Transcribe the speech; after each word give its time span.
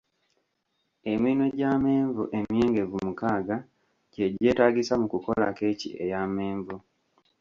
Eminwe 1.11 1.47
gy'amenvu 1.57 2.23
emyengevu 2.39 2.95
mukaaga 3.05 3.57
gye 4.13 4.25
gyetaagisa 4.41 4.93
mu 5.01 5.07
kukola 5.13 5.45
kkeeki 5.51 5.89
ey'amenvu. 6.03 6.75